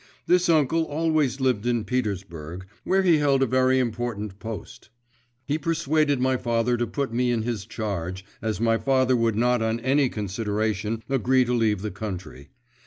[0.25, 4.89] This uncle always lived in Petersburg, where he held a very important post.
[5.45, 9.61] He persuaded my father to put me in his charge, as my father would not
[9.61, 12.49] on any consideration agree to leave the country.